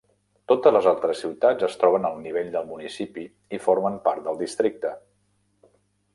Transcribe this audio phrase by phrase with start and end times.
[0.51, 3.27] Totes les altres ciutats es troben al nivell del municipi
[3.59, 4.97] i formen part del districte.